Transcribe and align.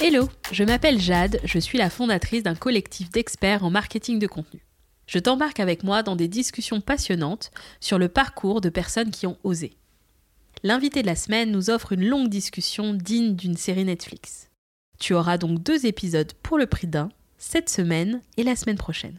Hello, 0.00 0.28
je 0.52 0.62
m'appelle 0.62 1.00
Jade, 1.00 1.40
je 1.42 1.58
suis 1.58 1.76
la 1.76 1.90
fondatrice 1.90 2.44
d'un 2.44 2.54
collectif 2.54 3.10
d'experts 3.10 3.64
en 3.64 3.70
marketing 3.70 4.20
de 4.20 4.28
contenu. 4.28 4.64
Je 5.08 5.18
t'embarque 5.18 5.58
avec 5.58 5.82
moi 5.82 6.04
dans 6.04 6.14
des 6.14 6.28
discussions 6.28 6.80
passionnantes 6.80 7.50
sur 7.80 7.98
le 7.98 8.08
parcours 8.08 8.60
de 8.60 8.68
personnes 8.68 9.10
qui 9.10 9.26
ont 9.26 9.36
osé. 9.42 9.72
L'invité 10.62 11.02
de 11.02 11.08
la 11.08 11.16
semaine 11.16 11.50
nous 11.50 11.68
offre 11.68 11.94
une 11.94 12.06
longue 12.06 12.28
discussion 12.28 12.94
digne 12.94 13.34
d'une 13.34 13.56
série 13.56 13.84
Netflix. 13.84 14.50
Tu 15.00 15.14
auras 15.14 15.36
donc 15.36 15.64
deux 15.64 15.84
épisodes 15.84 16.32
pour 16.44 16.58
le 16.58 16.66
prix 16.66 16.86
d'un, 16.86 17.08
cette 17.36 17.68
semaine 17.68 18.22
et 18.36 18.44
la 18.44 18.54
semaine 18.54 18.78
prochaine. 18.78 19.18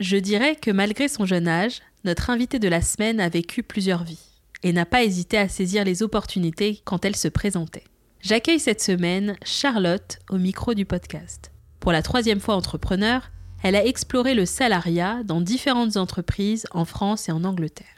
Je 0.00 0.16
dirais 0.16 0.56
que 0.56 0.72
malgré 0.72 1.06
son 1.06 1.26
jeune 1.26 1.46
âge, 1.46 1.80
notre 2.02 2.30
invité 2.30 2.58
de 2.58 2.68
la 2.68 2.82
semaine 2.82 3.20
a 3.20 3.28
vécu 3.28 3.62
plusieurs 3.62 4.02
vies 4.02 4.26
et 4.64 4.72
n'a 4.72 4.84
pas 4.84 5.04
hésité 5.04 5.38
à 5.38 5.48
saisir 5.48 5.84
les 5.84 6.02
opportunités 6.02 6.80
quand 6.84 7.04
elles 7.04 7.14
se 7.14 7.28
présentaient. 7.28 7.84
J'accueille 8.22 8.60
cette 8.60 8.82
semaine 8.82 9.34
Charlotte 9.44 10.18
au 10.28 10.36
micro 10.36 10.74
du 10.74 10.84
podcast. 10.84 11.52
Pour 11.80 11.90
la 11.90 12.02
troisième 12.02 12.38
fois 12.38 12.54
entrepreneur, 12.54 13.30
elle 13.62 13.74
a 13.74 13.84
exploré 13.84 14.34
le 14.34 14.44
salariat 14.44 15.22
dans 15.24 15.40
différentes 15.40 15.96
entreprises 15.96 16.66
en 16.72 16.84
France 16.84 17.30
et 17.30 17.32
en 17.32 17.44
Angleterre. 17.44 17.96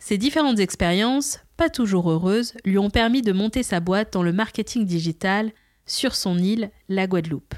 Ces 0.00 0.18
différentes 0.18 0.58
expériences, 0.58 1.38
pas 1.56 1.70
toujours 1.70 2.10
heureuses, 2.10 2.54
lui 2.64 2.76
ont 2.76 2.90
permis 2.90 3.22
de 3.22 3.32
monter 3.32 3.62
sa 3.62 3.78
boîte 3.78 4.12
dans 4.12 4.24
le 4.24 4.32
marketing 4.32 4.84
digital 4.84 5.52
sur 5.86 6.16
son 6.16 6.38
île, 6.38 6.72
la 6.88 7.06
Guadeloupe. 7.06 7.54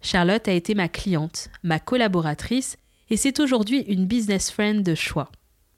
Charlotte 0.00 0.48
a 0.48 0.52
été 0.52 0.74
ma 0.74 0.88
cliente, 0.88 1.50
ma 1.62 1.80
collaboratrice, 1.80 2.78
et 3.10 3.18
c'est 3.18 3.40
aujourd'hui 3.40 3.80
une 3.80 4.06
business 4.06 4.50
friend 4.50 4.82
de 4.82 4.94
choix. 4.94 5.30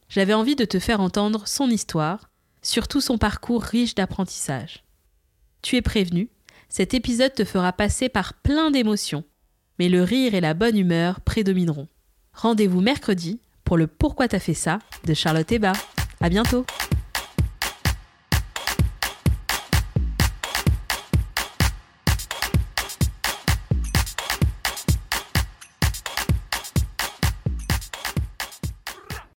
J'avais 0.08 0.34
envie 0.34 0.56
de 0.56 0.64
te 0.64 0.78
faire 0.78 1.00
entendre 1.00 1.48
son 1.48 1.68
histoire, 1.68 2.30
surtout 2.62 3.00
son 3.00 3.18
parcours 3.18 3.62
riche 3.62 3.96
d'apprentissage. 3.96 4.85
Tu 5.62 5.76
es 5.76 5.82
prévenu, 5.82 6.28
cet 6.68 6.94
épisode 6.94 7.34
te 7.34 7.44
fera 7.44 7.72
passer 7.72 8.08
par 8.08 8.34
plein 8.34 8.70
d'émotions, 8.70 9.24
mais 9.78 9.88
le 9.88 10.02
rire 10.02 10.34
et 10.34 10.40
la 10.40 10.54
bonne 10.54 10.76
humeur 10.76 11.20
prédomineront. 11.20 11.88
Rendez-vous 12.32 12.80
mercredi 12.80 13.40
pour 13.64 13.76
le 13.76 13.86
Pourquoi 13.86 14.28
t'as 14.28 14.38
fait 14.38 14.54
ça 14.54 14.78
de 15.04 15.14
Charlotte 15.14 15.50
Eba. 15.50 15.72
À 16.20 16.28
bientôt! 16.28 16.64